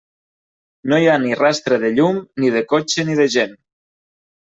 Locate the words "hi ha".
1.03-1.17